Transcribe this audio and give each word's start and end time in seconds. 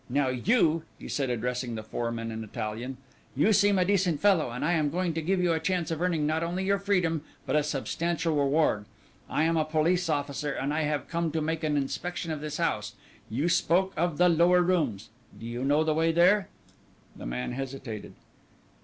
Now 0.09 0.29
you," 0.29 0.81
he 0.97 1.07
said, 1.07 1.29
addressing 1.29 1.75
the 1.75 1.83
foreman 1.83 2.31
in 2.31 2.43
Italian, 2.43 2.97
"you 3.35 3.53
seem 3.53 3.77
a 3.77 3.85
decent 3.85 4.19
fellow, 4.19 4.49
and 4.49 4.65
I 4.65 4.73
am 4.73 4.89
going 4.89 5.13
to 5.13 5.21
give 5.21 5.39
you 5.39 5.53
a 5.53 5.59
chance 5.59 5.91
of 5.91 6.01
earning 6.01 6.25
not 6.25 6.41
only 6.41 6.65
your 6.65 6.79
freedom, 6.79 7.21
but 7.45 7.55
a 7.55 7.61
substantial 7.61 8.35
reward. 8.35 8.85
I 9.29 9.43
am 9.43 9.57
a 9.57 9.63
police 9.63 10.09
officer 10.09 10.51
and 10.53 10.73
I 10.73 10.81
have 10.81 11.07
come 11.07 11.29
to 11.33 11.39
make 11.39 11.63
an 11.63 11.77
inspection 11.77 12.31
of 12.31 12.41
this 12.41 12.57
house. 12.57 12.95
You 13.29 13.47
spoke 13.47 13.93
of 13.95 14.17
the 14.17 14.27
lower 14.27 14.63
rooms 14.63 15.09
do 15.39 15.45
you 15.45 15.63
know 15.63 15.83
the 15.83 15.93
way 15.93 16.11
there?" 16.11 16.47
The 17.15 17.27
man 17.27 17.51
hesitated. 17.51 18.15